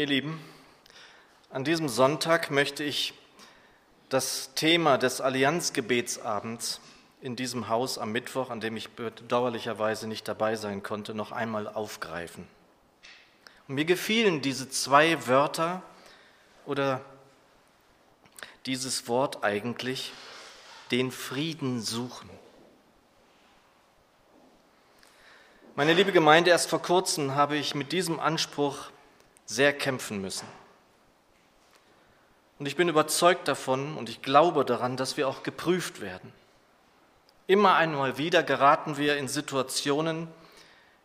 [0.00, 0.42] Ihr Lieben,
[1.50, 3.12] an diesem Sonntag möchte ich
[4.08, 6.80] das Thema des Allianzgebetsabends
[7.20, 11.68] in diesem Haus am Mittwoch, an dem ich bedauerlicherweise nicht dabei sein konnte, noch einmal
[11.68, 12.48] aufgreifen.
[13.68, 15.82] Und mir gefielen diese zwei Wörter
[16.64, 17.02] oder
[18.64, 20.14] dieses Wort eigentlich,
[20.92, 22.30] den Frieden suchen.
[25.76, 28.90] Meine liebe Gemeinde, erst vor kurzem habe ich mit diesem Anspruch
[29.50, 30.46] sehr kämpfen müssen.
[32.60, 36.32] Und ich bin überzeugt davon und ich glaube daran, dass wir auch geprüft werden.
[37.48, 40.28] Immer einmal wieder geraten wir in Situationen,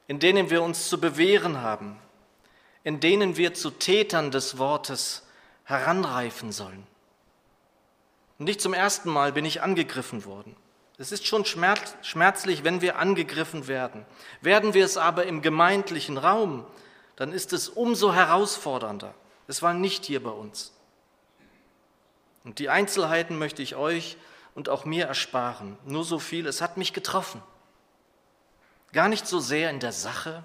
[0.08, 1.98] in denen wir uns zu bewähren haben,
[2.84, 5.24] in denen wir zu Tätern des Wortes
[5.64, 6.86] heranreifen sollen.
[8.38, 10.56] Und nicht zum ersten Mal bin ich angegriffen worden.
[11.00, 14.06] Es ist schon schmerzlich, wenn wir angegriffen werden.
[14.42, 16.64] Werden wir es aber im gemeindlichen Raum,
[17.16, 19.14] dann ist es umso herausfordernder.
[19.48, 20.74] Es war nicht hier bei uns.
[22.44, 24.18] Und die Einzelheiten möchte ich euch
[24.54, 25.78] und auch mir ersparen.
[25.86, 27.42] Nur so viel, es hat mich getroffen.
[28.94, 30.44] Gar nicht so sehr in der Sache,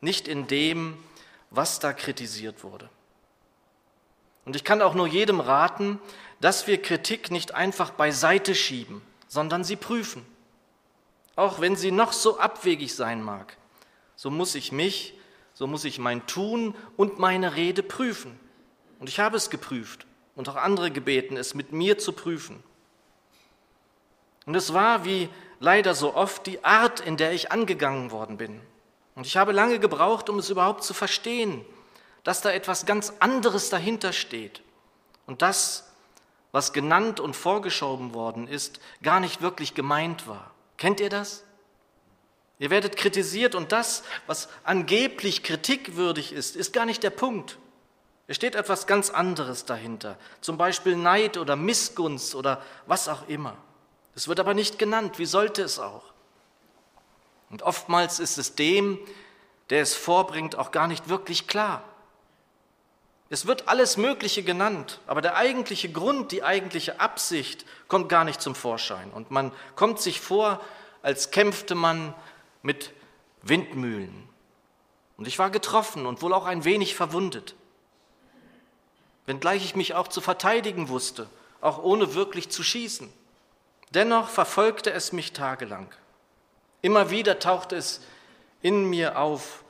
[0.00, 0.98] nicht in dem,
[1.50, 2.88] was da kritisiert wurde.
[4.44, 6.00] Und ich kann auch nur jedem raten,
[6.40, 10.26] dass wir Kritik nicht einfach beiseite schieben, sondern sie prüfen.
[11.36, 13.56] Auch wenn sie noch so abwegig sein mag,
[14.16, 15.14] so muss ich mich,
[15.54, 18.38] so muss ich mein Tun und meine Rede prüfen.
[18.98, 22.62] Und ich habe es geprüft und auch andere gebeten, es mit mir zu prüfen.
[24.46, 25.28] Und es war, wie
[25.60, 28.60] leider so oft, die Art, in der ich angegangen worden bin.
[29.14, 31.64] Und ich habe lange gebraucht, um es überhaupt zu verstehen,
[32.24, 34.62] dass da etwas ganz anderes dahinter steht.
[35.26, 35.94] Und das
[36.54, 40.52] was genannt und vorgeschoben worden ist, gar nicht wirklich gemeint war.
[40.76, 41.42] Kennt ihr das?
[42.64, 47.58] Ihr werdet kritisiert und das, was angeblich kritikwürdig ist, ist gar nicht der Punkt.
[48.26, 53.58] Es steht etwas ganz anderes dahinter, zum Beispiel Neid oder Missgunst oder was auch immer.
[54.14, 56.04] Es wird aber nicht genannt, wie sollte es auch?
[57.50, 58.98] Und oftmals ist es dem,
[59.68, 61.84] der es vorbringt, auch gar nicht wirklich klar.
[63.28, 68.40] Es wird alles Mögliche genannt, aber der eigentliche Grund, die eigentliche Absicht kommt gar nicht
[68.40, 69.10] zum Vorschein.
[69.10, 70.62] Und man kommt sich vor,
[71.02, 72.14] als kämpfte man
[72.64, 72.92] mit
[73.42, 74.28] Windmühlen.
[75.16, 77.54] Und ich war getroffen und wohl auch ein wenig verwundet.
[79.26, 81.28] Wenngleich ich mich auch zu verteidigen wusste,
[81.60, 83.12] auch ohne wirklich zu schießen.
[83.90, 85.88] Dennoch verfolgte es mich tagelang.
[86.82, 88.00] Immer wieder tauchte es
[88.60, 89.62] in mir auf.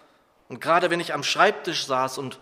[0.48, 2.38] Und gerade wenn ich am Schreibtisch saß und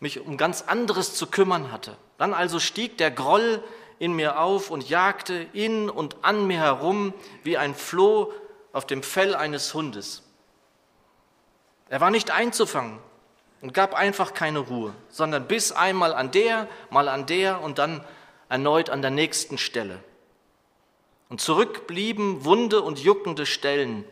[0.00, 1.96] mich um ganz anderes zu kümmern hatte.
[2.18, 3.62] Dann also stieg der Groll
[4.00, 7.14] in mir auf und jagte in und an mir herum
[7.44, 8.32] wie ein Floh
[8.72, 10.22] auf dem Fell eines Hundes.
[11.88, 12.98] Er war nicht einzufangen
[13.60, 18.04] und gab einfach keine Ruhe, sondern biss einmal an der, mal an der und dann
[18.48, 20.02] erneut an der nächsten Stelle.
[21.28, 24.04] Und zurück blieben wunde und juckende Stellen,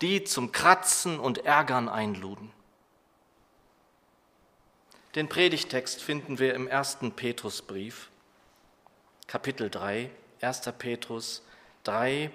[0.00, 2.50] die zum Kratzen und Ärgern einluden.
[5.14, 8.08] Den Predigtext finden wir im ersten Petrusbrief,
[9.26, 10.72] Kapitel 3, 1.
[10.78, 11.42] Petrus
[11.84, 12.30] 3,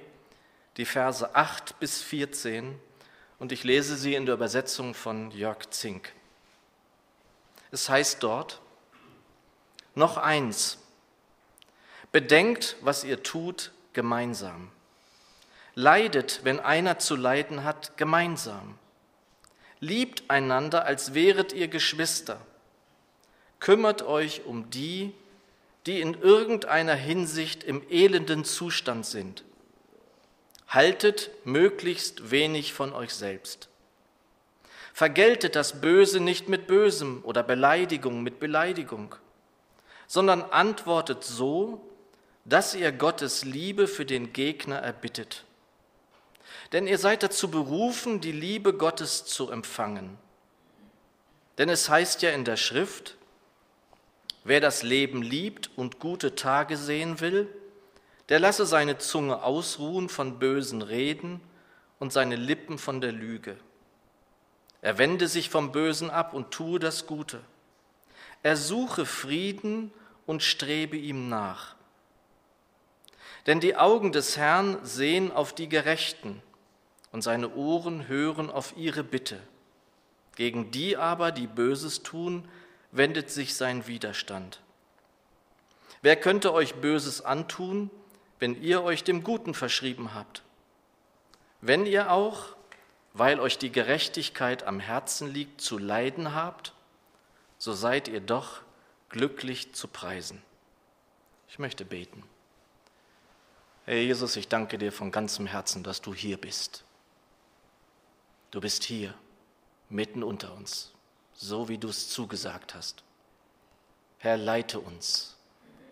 [0.78, 2.80] die Verse 8 bis 14
[3.40, 6.12] und ich lese sie in der Übersetzung von Jörg Zink.
[7.72, 8.62] Es heißt dort,
[9.94, 10.78] noch eins,
[12.12, 14.72] bedenkt, was ihr tut, gemeinsam.
[15.74, 18.78] Leidet, wenn einer zu leiden hat, gemeinsam.
[19.80, 22.40] Liebt einander, als wäret ihr Geschwister
[23.66, 25.12] kümmert euch um die,
[25.86, 29.44] die in irgendeiner Hinsicht im elenden Zustand sind.
[30.68, 33.70] Haltet möglichst wenig von euch selbst.
[34.94, 39.16] Vergeltet das Böse nicht mit Bösem oder Beleidigung mit Beleidigung,
[40.08, 41.82] sondern antwortet so,
[42.46, 45.44] dass ihr Gottes Liebe für den Gegner erbittet.
[46.72, 50.18] Denn ihr seid dazu berufen, die Liebe Gottes zu empfangen.
[51.58, 53.18] Denn es heißt ja in der Schrift,
[54.48, 57.50] Wer das Leben liebt und gute Tage sehen will,
[58.30, 61.42] der lasse seine Zunge ausruhen von bösen Reden
[62.00, 63.58] und seine Lippen von der Lüge.
[64.82, 67.42] Er wende sich vom Bösen ab und tue das Gute.
[68.44, 69.92] Er suche Frieden
[70.26, 71.76] und strebe ihm nach.
[73.48, 76.42] Denn die Augen des Herrn sehen auf die Gerechten
[77.12, 79.40] und seine Ohren hören auf ihre Bitte.
[80.36, 82.48] Gegen die aber, die Böses tun,
[82.92, 84.62] wendet sich sein Widerstand.
[86.02, 87.90] Wer könnte euch Böses antun,
[88.40, 90.44] wenn ihr euch dem Guten verschrieben habt?
[91.62, 92.56] Wenn ihr auch,
[93.14, 96.74] weil euch die Gerechtigkeit am Herzen liegt, zu leiden habt,
[97.58, 98.62] so seid ihr doch
[99.10, 100.42] glücklich zu preisen.
[101.48, 102.24] Ich möchte beten.
[103.86, 106.84] Herr Jesus, ich danke dir von ganzem Herzen, dass du hier bist.
[108.52, 109.14] Du bist hier,
[109.90, 110.92] mitten unter uns,
[111.34, 113.04] so wie du es zugesagt hast.
[114.18, 115.36] Herr, leite uns,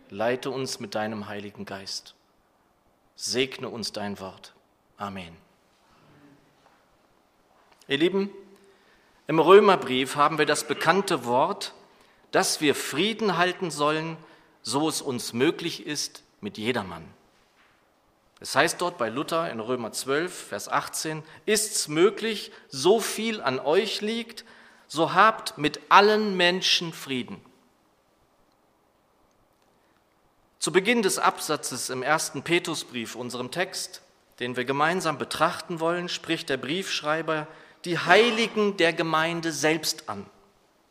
[0.10, 2.16] leite uns mit deinem Heiligen Geist.
[3.16, 4.54] Segne uns dein Wort.
[4.98, 5.36] Amen.
[7.88, 8.30] Ihr Lieben,
[9.28, 11.74] im Römerbrief haben wir das bekannte Wort,
[12.32, 14.18] dass wir Frieden halten sollen,
[14.62, 17.06] so es uns möglich ist, mit jedermann.
[18.40, 23.60] Es heißt dort bei Luther in Römer 12, Vers 18, ist's möglich, so viel an
[23.60, 24.44] euch liegt,
[24.88, 27.40] so habt mit allen Menschen Frieden.
[30.64, 34.02] Zu Beginn des Absatzes im ersten Petrusbrief, unserem Text,
[34.40, 37.48] den wir gemeinsam betrachten wollen, spricht der Briefschreiber
[37.84, 40.26] die Heiligen der Gemeinde selbst an.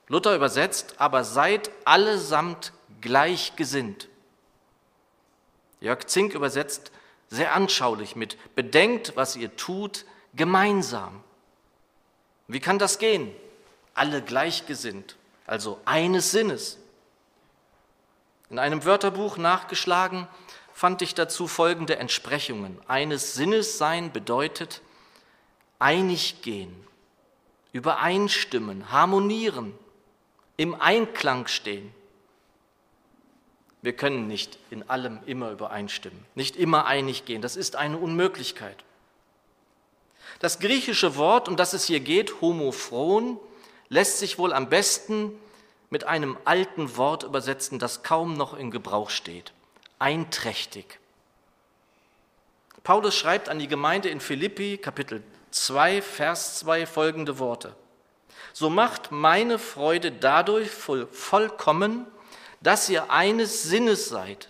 [0.08, 4.10] Luther übersetzt, aber seid allesamt gleichgesinnt.
[5.80, 6.92] Jörg Zink übersetzt
[7.30, 10.04] sehr anschaulich mit bedenkt, was ihr tut,
[10.34, 11.24] gemeinsam.
[12.46, 13.34] Wie kann das gehen?
[13.94, 15.16] Alle gleichgesinnt,
[15.46, 16.76] also eines Sinnes.
[18.52, 20.28] In einem Wörterbuch nachgeschlagen
[20.74, 22.78] fand ich dazu folgende Entsprechungen.
[22.86, 24.82] Eines Sinnes sein bedeutet
[25.78, 26.86] einig gehen,
[27.72, 29.72] übereinstimmen, harmonieren,
[30.58, 31.94] im Einklang stehen.
[33.80, 37.40] Wir können nicht in allem immer übereinstimmen, nicht immer einig gehen.
[37.40, 38.84] Das ist eine Unmöglichkeit.
[40.40, 43.40] Das griechische Wort, um das es hier geht, homophron,
[43.88, 45.38] lässt sich wohl am besten
[45.92, 49.52] mit einem alten Wort übersetzen, das kaum noch in Gebrauch steht.
[49.98, 50.98] Einträchtig.
[52.82, 57.76] Paulus schreibt an die Gemeinde in Philippi, Kapitel 2, Vers 2 folgende Worte.
[58.54, 62.06] So macht meine Freude dadurch voll, vollkommen,
[62.62, 64.48] dass ihr eines Sinnes seid,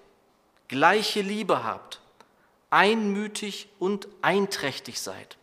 [0.69, 2.01] gleiche Liebe habt,
[2.71, 5.39] einmütig und einträchtig seid.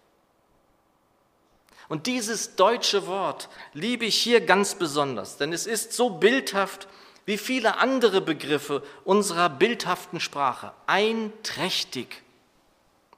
[1.89, 6.87] Und dieses deutsche Wort liebe ich hier ganz besonders, denn es ist so bildhaft
[7.25, 10.71] wie viele andere Begriffe unserer bildhaften Sprache.
[10.87, 12.23] Einträchtig,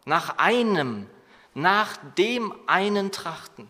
[0.06, 1.08] nach einem,
[1.54, 3.70] nach dem einen trachten.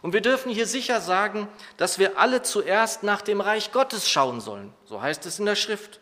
[0.00, 4.40] Und wir dürfen hier sicher sagen, dass wir alle zuerst nach dem Reich Gottes schauen
[4.40, 4.72] sollen.
[4.84, 6.00] So heißt es in der Schrift.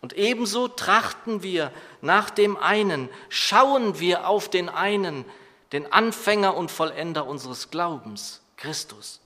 [0.00, 5.24] Und ebenso trachten wir nach dem einen, schauen wir auf den einen,
[5.72, 9.20] den Anfänger und Vollender unseres Glaubens, Christus.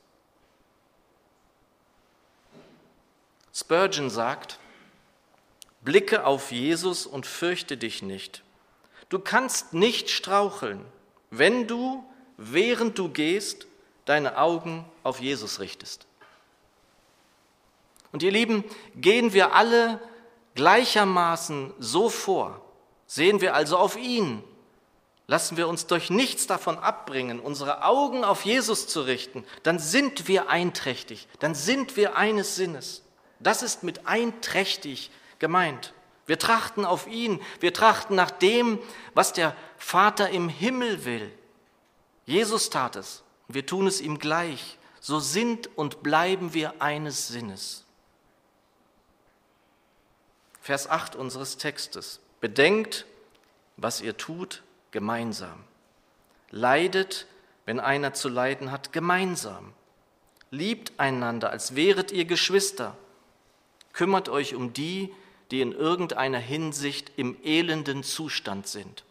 [3.54, 4.58] Spurgeon sagt,
[5.82, 8.42] blicke auf Jesus und fürchte dich nicht.
[9.08, 10.84] Du kannst nicht straucheln,
[11.30, 12.04] wenn du,
[12.38, 13.66] während du gehst,
[14.04, 16.06] deine Augen auf Jesus richtest.
[18.10, 18.64] Und ihr Lieben,
[18.96, 20.00] gehen wir alle
[20.54, 22.60] gleichermaßen so vor,
[23.06, 24.42] sehen wir also auf ihn,
[25.26, 30.28] lassen wir uns durch nichts davon abbringen, unsere Augen auf Jesus zu richten, dann sind
[30.28, 33.02] wir einträchtig, dann sind wir eines Sinnes.
[33.40, 35.94] Das ist mit einträchtig gemeint.
[36.26, 38.78] Wir trachten auf ihn, wir trachten nach dem,
[39.14, 41.32] was der Vater im Himmel will.
[42.26, 44.78] Jesus tat es, wir tun es ihm gleich.
[45.00, 47.84] So sind und bleiben wir eines Sinnes.
[50.60, 52.20] Vers 8 unseres Textes.
[52.40, 53.04] Bedenkt,
[53.76, 55.64] was ihr tut, gemeinsam.
[56.50, 57.26] Leidet,
[57.66, 59.72] wenn einer zu leiden hat, gemeinsam.
[60.50, 62.96] Liebt einander, als wäret ihr Geschwister.
[63.92, 65.12] Kümmert euch um die,
[65.50, 69.04] die in irgendeiner Hinsicht im elenden Zustand sind.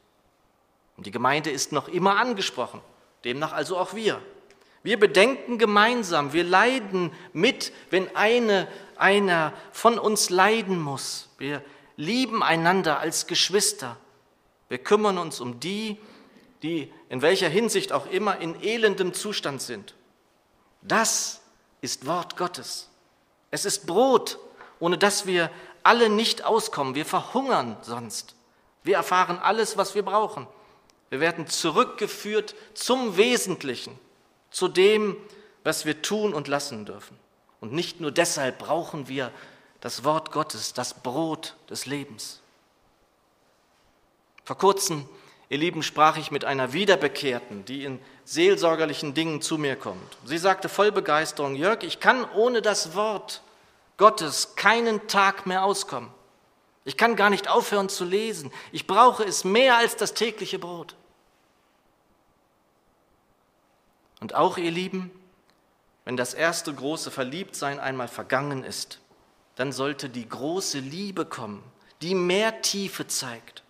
[0.97, 2.81] Und die Gemeinde ist noch immer angesprochen,
[3.23, 4.21] demnach also auch wir.
[4.83, 11.29] Wir bedenken gemeinsam, wir leiden mit, wenn eine, einer von uns leiden muss.
[11.37, 11.63] Wir
[11.97, 13.97] lieben einander als Geschwister.
[14.71, 15.97] Wir kümmern uns um die,
[16.63, 19.95] die in welcher Hinsicht auch immer in elendem Zustand sind.
[20.81, 21.41] Das
[21.81, 22.87] ist Wort Gottes.
[23.49, 24.39] Es ist Brot,
[24.79, 25.51] ohne das wir
[25.83, 26.95] alle nicht auskommen.
[26.95, 28.33] Wir verhungern sonst.
[28.81, 30.47] Wir erfahren alles, was wir brauchen.
[31.09, 33.99] Wir werden zurückgeführt zum Wesentlichen,
[34.51, 35.17] zu dem,
[35.65, 37.19] was wir tun und lassen dürfen.
[37.59, 39.33] Und nicht nur deshalb brauchen wir
[39.81, 42.40] das Wort Gottes, das Brot des Lebens.
[44.51, 45.07] Vor kurzem,
[45.47, 50.17] ihr Lieben, sprach ich mit einer Wiederbekehrten, die in seelsorgerlichen Dingen zu mir kommt.
[50.25, 53.43] Sie sagte voll Begeisterung, Jörg, ich kann ohne das Wort
[53.95, 56.09] Gottes keinen Tag mehr auskommen.
[56.83, 58.51] Ich kann gar nicht aufhören zu lesen.
[58.73, 60.95] Ich brauche es mehr als das tägliche Brot.
[64.19, 65.11] Und auch, ihr Lieben,
[66.03, 68.99] wenn das erste große Verliebtsein einmal vergangen ist,
[69.55, 71.63] dann sollte die große Liebe kommen,
[72.01, 73.60] die mehr Tiefe zeigt.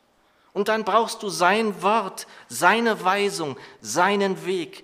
[0.53, 4.83] Und dann brauchst du sein Wort, seine Weisung, seinen Weg,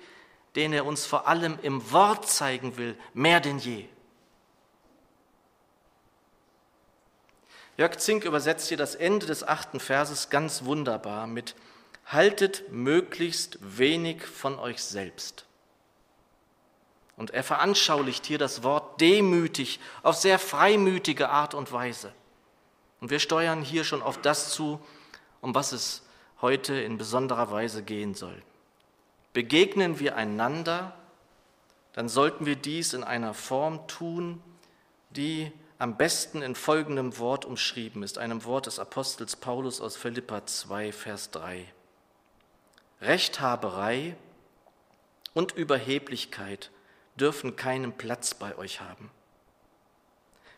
[0.56, 3.86] den er uns vor allem im Wort zeigen will, mehr denn je.
[7.78, 11.56] Jörg Zink übersetzt hier das Ende des achten Verses ganz wunderbar mit
[12.08, 15.46] Haltet möglichst wenig von euch selbst.
[17.18, 22.14] Und er veranschaulicht hier das Wort demütig auf sehr freimütige Art und Weise.
[23.02, 24.80] Und wir steuern hier schon auf das zu,
[25.42, 26.04] um was es
[26.42, 28.42] heute in besonderer Weise gehen soll.
[29.34, 30.94] Begegnen wir einander,
[31.94, 34.42] dann sollten wir dies in einer Form tun,
[35.12, 40.46] die am besten in folgendem Wort umschrieben ist, einem Wort des Apostels Paulus aus Philippa
[40.46, 41.66] 2, Vers 3.
[43.02, 44.16] Rechthaberei
[45.34, 46.72] und Überheblichkeit
[47.16, 49.12] dürfen keinen Platz bei euch haben.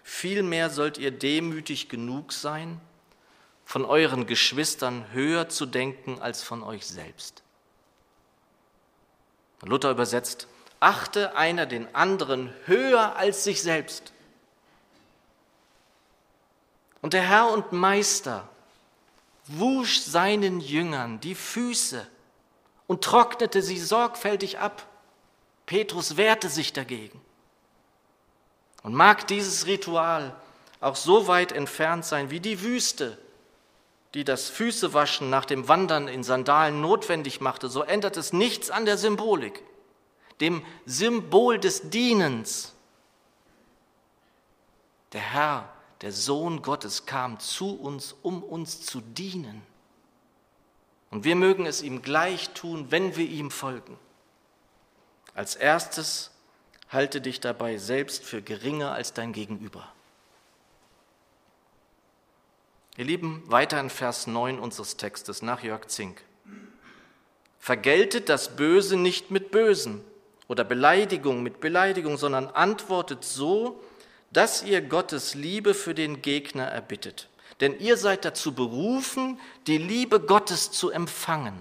[0.04, 2.80] Vielmehr sollt ihr demütig genug sein,
[3.70, 7.44] von euren Geschwistern höher zu denken als von euch selbst.
[9.62, 10.48] Luther übersetzt,
[10.80, 14.12] achte einer den anderen höher als sich selbst.
[17.04, 18.50] Und der Herr und Meister
[19.46, 22.08] wusch seinen Jüngern die Füße
[22.88, 24.84] und trocknete sie sorgfältig ab.
[25.68, 27.22] Petrus wehrte sich dagegen.
[28.82, 30.36] Und mag dieses Ritual
[30.82, 33.20] auch so weit entfernt sein wie die Wüste,
[34.14, 38.86] die das Füßewaschen nach dem Wandern in Sandalen notwendig machte, so ändert es nichts an
[38.86, 39.64] der Symbolik,
[40.42, 42.74] dem Symbol des Dienens.
[45.14, 45.70] Der Herr,
[46.02, 49.62] der Sohn Gottes, kam zu uns, um uns zu dienen.
[51.12, 53.98] Und wir mögen es ihm gleich tun, wenn wir ihm folgen.
[55.34, 56.32] Als erstes
[56.90, 59.88] halte dich dabei selbst für geringer als dein Gegenüber.
[63.00, 66.22] Ihr Lieben, weiter in Vers 9 unseres Textes nach Jörg Zink.
[67.58, 70.04] Vergeltet das Böse nicht mit Bösen
[70.50, 73.82] oder Beleidigung mit Beleidigung, sondern antwortet so,
[74.34, 77.30] dass ihr Gottes Liebe für den Gegner erbittet.
[77.62, 81.58] Denn ihr seid dazu berufen, die Liebe Gottes zu empfangen.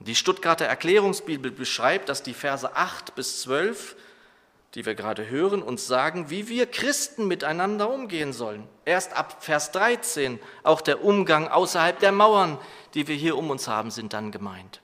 [0.00, 3.96] Die Stuttgarter Erklärungsbibel beschreibt, dass die Verse 8 bis 12,
[4.74, 8.68] die wir gerade hören, uns sagen, wie wir Christen miteinander umgehen sollen.
[8.84, 12.58] Erst ab Vers 13, auch der Umgang außerhalb der Mauern,
[12.94, 14.82] die wir hier um uns haben, sind dann gemeint.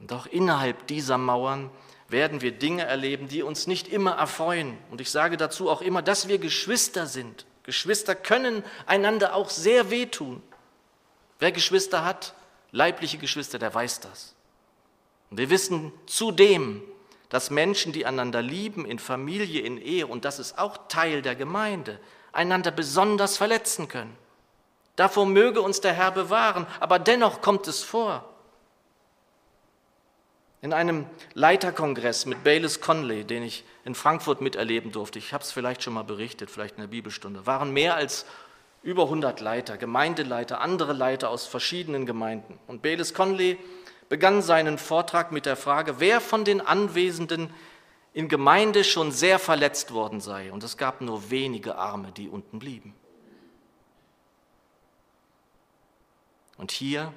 [0.00, 1.70] Und auch innerhalb dieser Mauern
[2.08, 4.78] werden wir Dinge erleben, die uns nicht immer erfreuen.
[4.90, 7.46] Und ich sage dazu auch immer, dass wir Geschwister sind.
[7.64, 10.42] Geschwister können einander auch sehr wehtun.
[11.38, 12.34] Wer Geschwister hat,
[12.72, 14.34] leibliche Geschwister, der weiß das.
[15.30, 16.82] Und wir wissen zudem,
[17.28, 21.34] dass Menschen, die einander lieben, in Familie, in Ehe, und das ist auch Teil der
[21.34, 21.98] Gemeinde,
[22.32, 24.16] einander besonders verletzen können.
[24.96, 28.28] Davor möge uns der Herr bewahren, aber dennoch kommt es vor.
[30.60, 35.52] In einem Leiterkongress mit Baylis Conley, den ich in Frankfurt miterleben durfte, ich habe es
[35.52, 38.26] vielleicht schon mal berichtet, vielleicht in der Bibelstunde, waren mehr als
[38.82, 42.58] über 100 Leiter, Gemeindeleiter, andere Leiter aus verschiedenen Gemeinden.
[42.66, 43.56] Und Baylis Conley
[44.08, 47.52] begann seinen Vortrag mit der Frage, wer von den Anwesenden
[48.12, 50.52] in Gemeinde schon sehr verletzt worden sei.
[50.52, 52.94] Und es gab nur wenige Arme, die unten blieben.
[56.56, 57.12] Und hier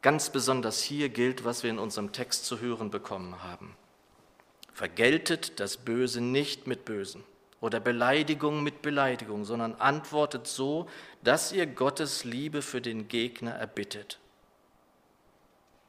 [0.00, 3.76] Ganz besonders hier gilt, was wir in unserem Text zu hören bekommen haben.
[4.72, 7.24] Vergeltet das Böse nicht mit Bösen
[7.60, 10.88] oder Beleidigung mit Beleidigung, sondern antwortet so,
[11.24, 14.20] dass ihr Gottes Liebe für den Gegner erbittet.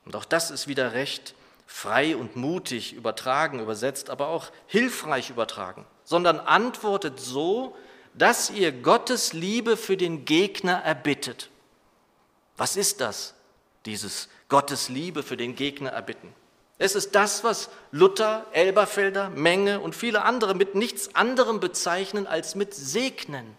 [0.06, 5.86] Und auch das ist wieder recht frei und mutig übertragen, übersetzt, aber auch hilfreich übertragen,
[6.04, 7.76] sondern antwortet so,
[8.16, 11.50] dass ihr Gottes Liebe für den Gegner erbittet.
[12.58, 13.36] Was ist das?
[13.86, 16.34] dieses Gottes Liebe für den Gegner erbitten.
[16.78, 22.56] Es ist das, was Luther, Elberfelder, Menge und viele andere mit nichts anderem bezeichnen als
[22.56, 23.58] mit Segnen.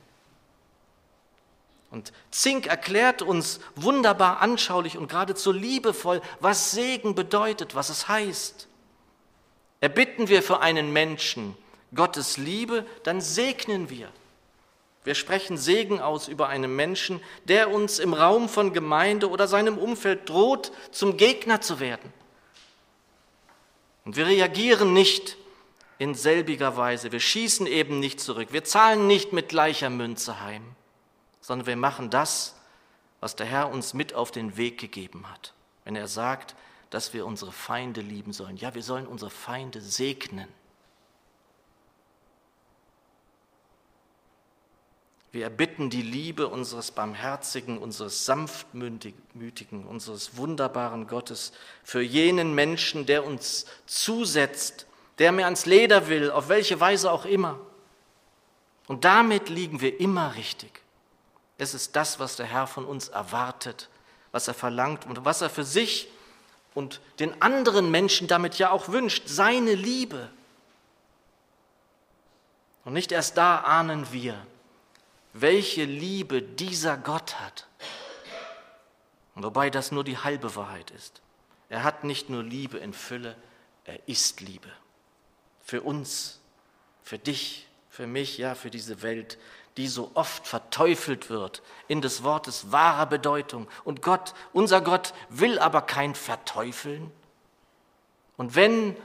[1.91, 8.69] Und Zink erklärt uns wunderbar anschaulich und geradezu liebevoll, was Segen bedeutet, was es heißt.
[9.81, 11.57] Erbitten wir für einen Menschen
[11.95, 14.09] Gottes Liebe, dann segnen wir.
[15.03, 19.79] Wir sprechen Segen aus über einen Menschen, der uns im Raum von Gemeinde oder seinem
[19.79, 22.13] Umfeld droht, zum Gegner zu werden.
[24.05, 25.37] Und wir reagieren nicht
[25.99, 27.13] in selbiger Weise.
[27.13, 28.49] Wir schießen eben nicht zurück.
[28.53, 30.63] Wir zahlen nicht mit gleicher Münze heim,
[31.51, 32.55] sondern wir machen das,
[33.19, 35.53] was der Herr uns mit auf den Weg gegeben hat.
[35.85, 36.55] Wenn er sagt,
[36.91, 38.57] dass wir unsere Feinde lieben sollen.
[38.57, 40.47] Ja, wir sollen unsere Feinde segnen.
[45.33, 51.51] Wir erbitten die Liebe unseres Barmherzigen, unseres Sanftmütigen, unseres wunderbaren Gottes
[51.83, 54.87] für jenen Menschen, der uns zusetzt,
[55.19, 57.59] der mir ans Leder will, auf welche Weise auch immer.
[58.87, 60.81] Und damit liegen wir immer richtig.
[61.61, 63.91] Es ist das, was der Herr von uns erwartet,
[64.33, 66.09] was er verlangt und was er für sich
[66.73, 70.31] und den anderen Menschen damit ja auch wünscht, seine Liebe.
[72.87, 74.35] Und nicht erst da ahnen wir,
[75.35, 77.67] welche Liebe dieser Gott hat.
[79.35, 81.21] Wobei das nur die halbe Wahrheit ist.
[81.69, 83.37] Er hat nicht nur Liebe in Fülle,
[83.85, 84.71] er ist Liebe.
[85.61, 86.41] Für uns,
[87.03, 87.69] für dich,
[88.01, 89.37] für mich, ja, für diese Welt,
[89.77, 93.69] die so oft verteufelt wird in des Wortes wahrer Bedeutung.
[93.85, 97.13] Und Gott, unser Gott, will aber kein Verteufeln.
[98.39, 98.97] Und wenn,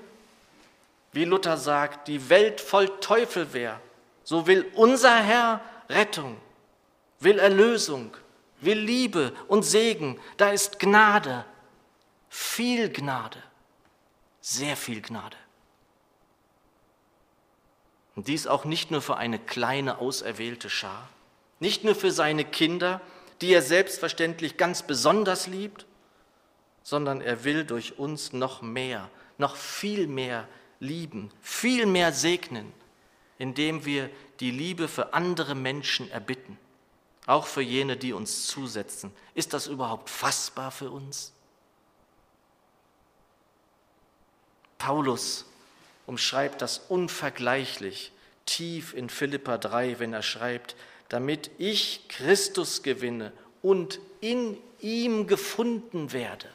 [1.11, 3.81] wie Luther sagt, die Welt voll Teufel wäre,
[4.23, 5.59] so will unser Herr
[5.89, 6.37] Rettung,
[7.19, 8.15] will Erlösung,
[8.61, 10.21] will Liebe und Segen.
[10.37, 11.43] Da ist Gnade,
[12.29, 13.43] viel Gnade,
[14.39, 15.35] sehr viel Gnade.
[18.15, 21.09] Und dies auch nicht nur für eine kleine auserwählte Schar,
[21.59, 23.01] nicht nur für seine Kinder,
[23.41, 25.85] die er selbstverständlich ganz besonders liebt,
[26.83, 30.47] sondern er will durch uns noch mehr, noch viel mehr
[30.79, 32.71] lieben, viel mehr segnen,
[33.37, 36.57] indem wir die Liebe für andere Menschen erbitten,
[37.25, 39.11] auch für jene, die uns zusetzen.
[39.33, 41.33] Ist das überhaupt fassbar für uns?
[44.77, 45.45] Paulus
[46.05, 48.11] umschreibt das unvergleichlich
[48.45, 50.75] tief in Philippa 3, wenn er schreibt,
[51.09, 53.31] damit ich Christus gewinne
[53.61, 56.49] und in ihm gefunden werde.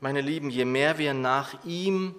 [0.00, 2.14] Meine Lieben, je mehr wir nach ihm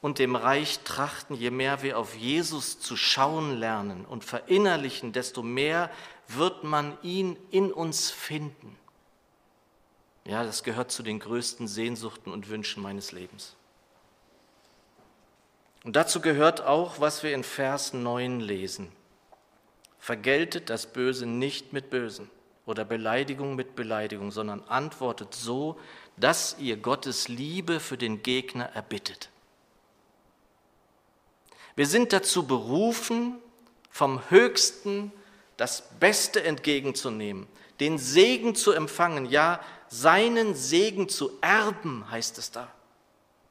[0.00, 5.42] und dem Reich trachten, je mehr wir auf Jesus zu schauen lernen und verinnerlichen, desto
[5.42, 5.90] mehr
[6.28, 8.76] wird man ihn in uns finden.
[10.30, 13.56] Ja, das gehört zu den größten Sehnsuchten und Wünschen meines Lebens.
[15.82, 18.92] Und dazu gehört auch, was wir in Vers 9 lesen.
[19.98, 22.30] Vergeltet das Böse nicht mit Bösen
[22.64, 25.80] oder Beleidigung mit Beleidigung, sondern antwortet so,
[26.16, 29.30] dass ihr Gottes Liebe für den Gegner erbittet.
[31.74, 33.34] Wir sind dazu berufen,
[33.90, 35.10] vom Höchsten
[35.56, 37.48] das Beste entgegenzunehmen,
[37.80, 39.58] den Segen zu empfangen, ja,
[39.90, 42.72] seinen Segen zu erben, heißt es da.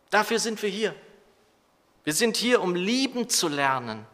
[0.10, 0.96] Dafür sind wir hier.
[2.04, 4.08] Wir sind hier, um lieben zu lernen,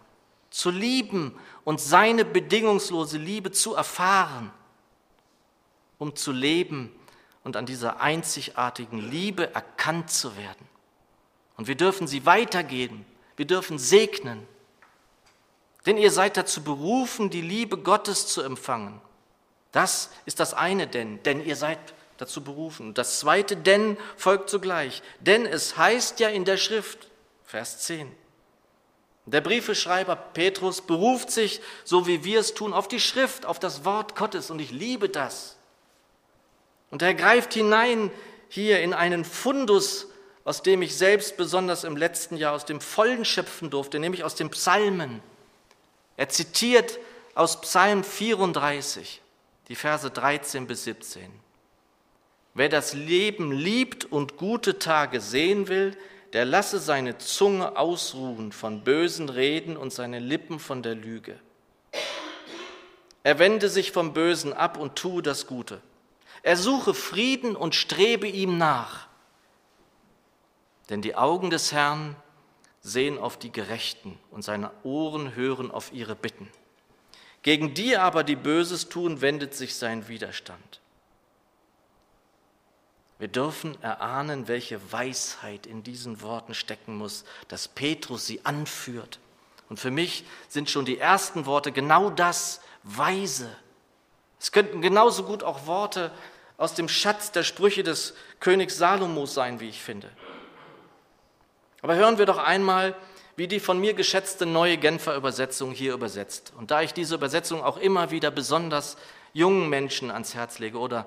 [0.50, 1.34] zu lieben
[1.64, 4.52] und seine bedingungslose Liebe zu erfahren,
[6.00, 6.92] um zu leben
[7.46, 10.68] und an dieser einzigartigen Liebe erkannt zu werden.
[11.56, 14.48] Und wir dürfen sie weitergeben wir dürfen segnen.
[15.86, 19.02] Denn ihr seid dazu berufen, die Liebe Gottes zu empfangen.
[19.72, 21.78] Das ist das eine denn, denn ihr seid
[22.18, 22.94] dazu berufen.
[22.94, 25.02] Das zweite denn folgt zugleich.
[25.20, 27.10] Denn es heißt ja in der Schrift,
[27.44, 28.12] Vers 10.
[29.28, 33.84] Der Briefeschreiber Petrus beruft sich, so wie wir es tun, auf die Schrift, auf das
[33.84, 35.58] Wort Gottes und ich liebe das.
[36.92, 38.12] Und er greift hinein
[38.50, 40.08] hier in einen Fundus
[40.46, 44.36] aus dem ich selbst besonders im letzten Jahr aus dem Vollen schöpfen durfte, nämlich aus
[44.36, 45.22] den Psalmen.
[46.18, 47.00] Er zitiert
[47.34, 49.22] aus Psalm 34,
[49.68, 51.32] die Verse 13 bis 17.
[52.56, 55.96] Wer das Leben liebt und gute Tage sehen will,
[56.32, 61.38] der lasse seine Zunge ausruhen von bösen Reden und seine Lippen von der Lüge.
[63.24, 65.82] Er wende sich vom Bösen ab und tue das Gute.
[66.44, 69.08] Er suche Frieden und strebe ihm nach.
[70.90, 72.16] Denn die Augen des Herrn
[72.82, 76.50] sehen auf die Gerechten und seine Ohren hören auf ihre Bitten.
[77.42, 80.80] Gegen die aber, die Böses tun, wendet sich sein Widerstand.
[83.18, 89.20] Wir dürfen erahnen, welche Weisheit in diesen Worten stecken muss, dass Petrus sie anführt.
[89.70, 93.50] Und für mich sind schon die ersten Worte genau das, weise.
[94.40, 96.12] Es könnten genauso gut auch Worte
[96.58, 100.10] aus dem Schatz der Sprüche des Königs Salomos sein, wie ich finde.
[101.82, 102.96] Aber hören wir doch einmal,
[103.38, 106.54] wie die von mir geschätzte neue Genfer Übersetzung hier übersetzt.
[106.58, 108.98] Und da ich diese Übersetzung auch immer wieder besonders
[109.34, 111.06] jungen Menschen ans Herz lege oder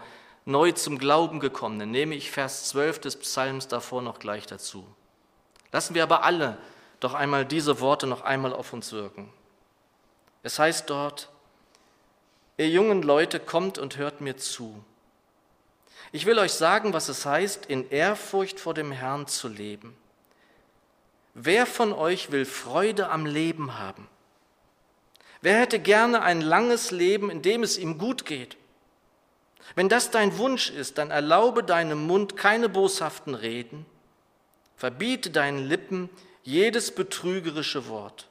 [0.49, 4.87] neu zum Glauben gekommenen, nehme ich Vers 12 des Psalms davor noch gleich dazu.
[5.73, 6.57] Lassen wir aber alle
[7.01, 9.31] doch einmal diese Worte noch einmal auf uns wirken.
[10.43, 11.29] Es heißt dort,
[12.57, 14.83] ihr jungen Leute, kommt und hört mir zu.
[16.13, 19.97] Ich will euch sagen, was es heißt, in Ehrfurcht vor dem Herrn zu leben.
[21.35, 24.09] Wer von euch will Freude am Leben haben?
[25.43, 28.58] Wer hätte gerne ein langes Leben, in dem es ihm gut geht?
[29.75, 33.87] Wenn das dein Wunsch ist, dann erlaube deinem Mund keine boshaften Reden,
[34.77, 36.09] verbiete deinen Lippen
[36.43, 38.29] jedes betrügerische Wort.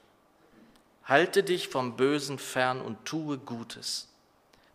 [1.04, 4.08] Halte dich vom Bösen fern und tue Gutes.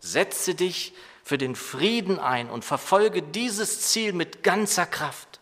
[0.00, 5.40] Setze dich für den Frieden ein und verfolge dieses Ziel mit ganzer Kraft.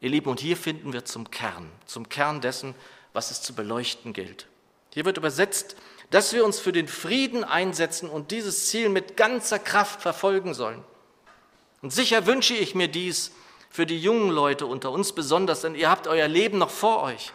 [0.00, 2.74] Ihr Lieben, und hier finden wir zum Kern, zum Kern dessen,
[3.12, 4.46] was es zu beleuchten gilt.
[4.94, 5.76] Hier wird übersetzt,
[6.10, 10.82] dass wir uns für den Frieden einsetzen und dieses Ziel mit ganzer Kraft verfolgen sollen.
[11.82, 13.32] Und sicher wünsche ich mir dies
[13.70, 17.32] für die jungen Leute unter uns besonders, denn ihr habt euer Leben noch vor euch.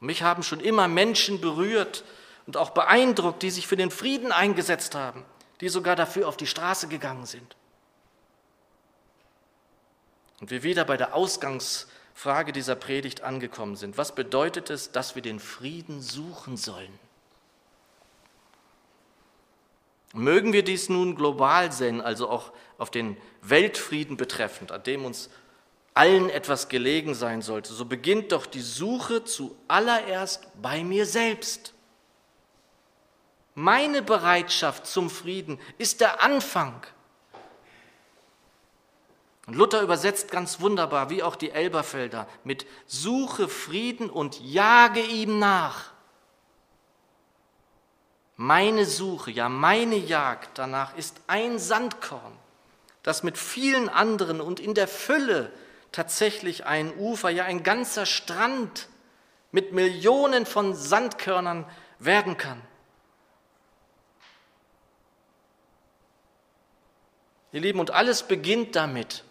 [0.00, 2.04] Mich haben schon immer Menschen berührt
[2.46, 5.24] und auch beeindruckt, die sich für den Frieden eingesetzt haben,
[5.60, 7.56] die sogar dafür auf die Straße gegangen sind.
[10.40, 13.96] Und wir wieder bei der Ausgangsfrage dieser Predigt angekommen sind.
[13.96, 17.05] Was bedeutet es, dass wir den Frieden suchen sollen?
[20.16, 25.30] Mögen wir dies nun global sehen, also auch auf den Weltfrieden betreffend, an dem uns
[25.94, 31.72] allen etwas gelegen sein sollte, so beginnt doch die Suche zuallererst bei mir selbst.
[33.54, 36.86] Meine Bereitschaft zum Frieden ist der Anfang.
[39.46, 45.38] Und Luther übersetzt ganz wunderbar, wie auch die Elberfelder, mit Suche Frieden und jage ihm
[45.38, 45.95] nach.
[48.36, 52.36] Meine Suche, ja meine Jagd danach ist ein Sandkorn,
[53.02, 55.50] das mit vielen anderen und in der Fülle
[55.90, 58.88] tatsächlich ein Ufer, ja ein ganzer Strand
[59.52, 61.64] mit Millionen von Sandkörnern
[61.98, 62.60] werden kann.
[67.52, 69.24] Ihr Lieben, und alles beginnt damit,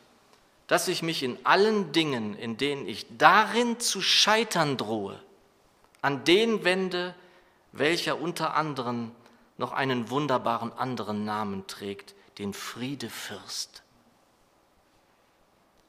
[0.66, 5.22] dass ich mich in allen Dingen, in denen ich darin zu scheitern drohe,
[6.02, 7.14] an den wende,
[7.78, 9.12] welcher unter anderem
[9.58, 13.84] noch einen wunderbaren anderen Namen trägt, den Friedefürst.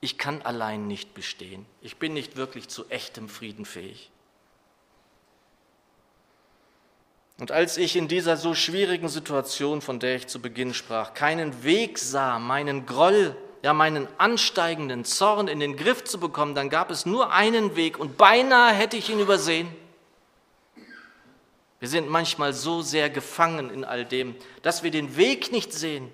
[0.01, 1.67] Ich kann allein nicht bestehen.
[1.81, 4.11] Ich bin nicht wirklich zu echtem Frieden fähig.
[7.39, 11.65] Und als ich in dieser so schwierigen Situation, von der ich zu Beginn sprach, keinen
[11.65, 16.91] Weg sah, meinen Groll, ja meinen ansteigenden Zorn in den Griff zu bekommen, dann gab
[16.91, 19.69] es nur einen Weg und beinahe hätte ich ihn übersehen.
[21.79, 26.13] Wir sind manchmal so sehr gefangen in all dem, dass wir den Weg nicht sehen.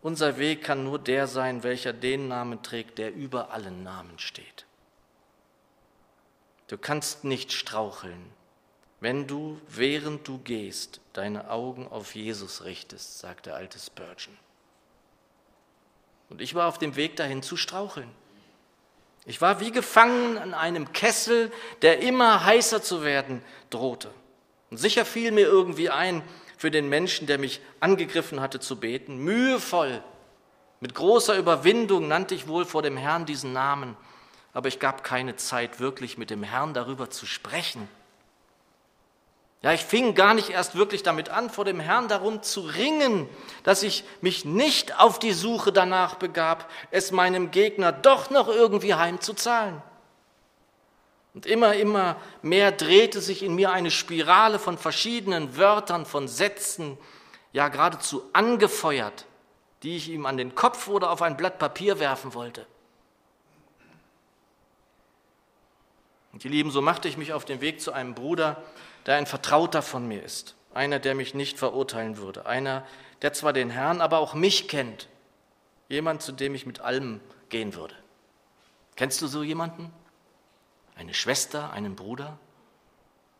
[0.00, 4.66] Unser Weg kann nur der sein, welcher den Namen trägt, der über allen Namen steht.
[6.68, 8.30] Du kannst nicht straucheln,
[9.00, 14.36] wenn du, während du gehst, deine Augen auf Jesus richtest, sagt der alte Spurgeon.
[16.30, 18.08] Und ich war auf dem Weg dahin zu straucheln.
[19.24, 24.10] Ich war wie gefangen an einem Kessel, der immer heißer zu werden drohte.
[24.70, 26.22] Und sicher fiel mir irgendwie ein,
[26.56, 29.18] für den Menschen, der mich angegriffen hatte, zu beten.
[29.18, 30.02] Mühevoll,
[30.80, 33.96] mit großer Überwindung nannte ich wohl vor dem Herrn diesen Namen,
[34.52, 37.88] aber ich gab keine Zeit, wirklich mit dem Herrn darüber zu sprechen.
[39.62, 43.28] Ja, ich fing gar nicht erst wirklich damit an, vor dem Herrn darum zu ringen,
[43.62, 48.94] dass ich mich nicht auf die Suche danach begab, es meinem Gegner doch noch irgendwie
[48.94, 49.80] heimzuzahlen.
[51.34, 56.98] Und immer, immer mehr drehte sich in mir eine Spirale von verschiedenen Wörtern, von Sätzen,
[57.52, 59.26] ja geradezu angefeuert,
[59.84, 62.66] die ich ihm an den Kopf oder auf ein Blatt Papier werfen wollte.
[66.32, 68.62] Und ihr Lieben, so machte ich mich auf den Weg zu einem Bruder,
[69.06, 72.84] der ein Vertrauter von mir ist, einer, der mich nicht verurteilen würde, einer,
[73.22, 75.08] der zwar den Herrn, aber auch mich kennt,
[75.88, 77.94] jemand, zu dem ich mit allem gehen würde.
[78.96, 79.92] Kennst du so jemanden?
[80.96, 82.38] Eine Schwester, einen Bruder?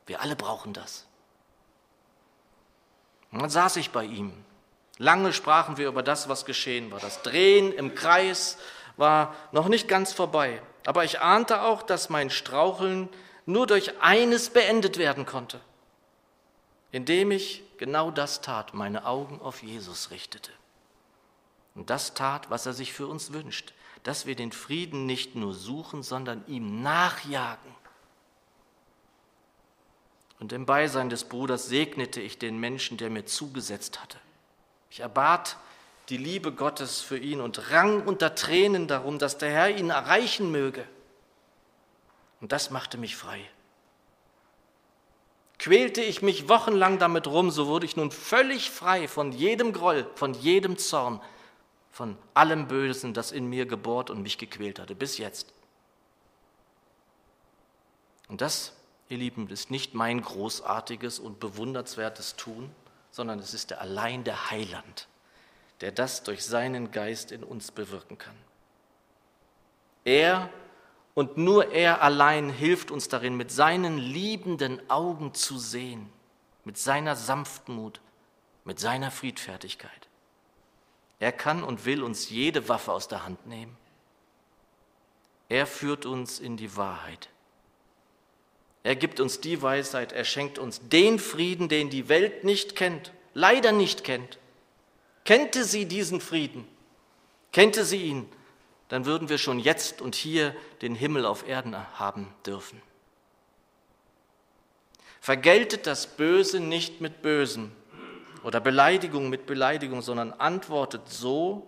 [0.06, 1.06] Wir alle brauchen das.
[3.30, 4.32] Und dann saß ich bei ihm.
[4.98, 7.00] Lange sprachen wir über das, was geschehen war.
[7.00, 8.58] Das Drehen im Kreis
[8.96, 10.60] war noch nicht ganz vorbei.
[10.86, 13.08] Aber ich ahnte auch, dass mein Straucheln
[13.46, 15.60] nur durch eines beendet werden konnte,
[16.90, 20.52] indem ich genau das tat, meine Augen auf Jesus richtete.
[21.74, 25.54] Und das tat, was er sich für uns wünscht, dass wir den Frieden nicht nur
[25.54, 27.72] suchen, sondern ihm nachjagen.
[30.38, 34.18] Und im Beisein des Bruders segnete ich den Menschen, der mir zugesetzt hatte.
[34.90, 35.56] Ich erbat
[36.08, 40.50] die Liebe Gottes für ihn und rang unter Tränen darum, dass der Herr ihn erreichen
[40.50, 40.84] möge.
[42.42, 43.40] Und das machte mich frei.
[45.60, 50.10] Quälte ich mich wochenlang damit rum, so wurde ich nun völlig frei von jedem Groll,
[50.16, 51.22] von jedem Zorn,
[51.92, 55.52] von allem Bösen, das in mir gebohrt und mich gequält hatte, bis jetzt.
[58.28, 58.72] Und das,
[59.08, 62.74] ihr Lieben, ist nicht mein großartiges und bewundernswertes Tun,
[63.12, 65.06] sondern es ist der allein der Heiland,
[65.80, 68.36] der das durch seinen Geist in uns bewirken kann.
[70.04, 70.50] Er
[71.14, 76.10] und nur er allein hilft uns darin, mit seinen liebenden Augen zu sehen,
[76.64, 78.00] mit seiner Sanftmut,
[78.64, 80.08] mit seiner Friedfertigkeit.
[81.18, 83.76] Er kann und will uns jede Waffe aus der Hand nehmen.
[85.48, 87.28] Er führt uns in die Wahrheit.
[88.84, 93.12] Er gibt uns die Weisheit, er schenkt uns den Frieden, den die Welt nicht kennt,
[93.34, 94.38] leider nicht kennt.
[95.24, 96.66] Kennte sie diesen Frieden?
[97.52, 98.28] Kennte sie ihn?
[98.88, 102.80] Dann würden wir schon jetzt und hier den Himmel auf Erden haben dürfen.
[105.20, 107.72] Vergeltet das Böse nicht mit Bösem
[108.42, 111.66] oder Beleidigung mit Beleidigung, sondern antwortet so,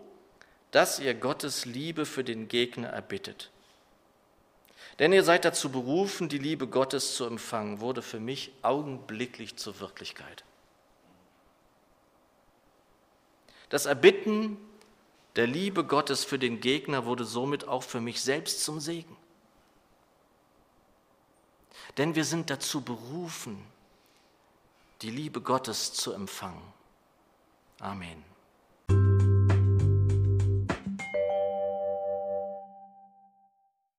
[0.70, 3.50] dass ihr Gottes Liebe für den Gegner erbittet.
[4.98, 9.81] Denn ihr seid dazu berufen, die Liebe Gottes zu empfangen, wurde für mich augenblicklich zur
[9.81, 10.44] Wirklichkeit.
[13.68, 14.57] Das Erbitten
[15.37, 19.16] der Liebe Gottes für den Gegner wurde somit auch für mich selbst zum Segen.
[21.97, 23.64] Denn wir sind dazu berufen,
[25.03, 26.62] die Liebe Gottes zu empfangen.
[27.81, 28.34] Amen.